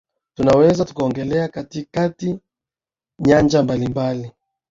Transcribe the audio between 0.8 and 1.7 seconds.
tukaongelea